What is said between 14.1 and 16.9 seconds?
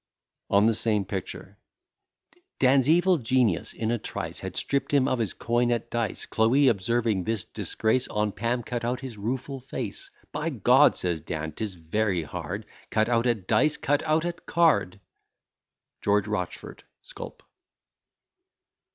at card! G. ROCHFORT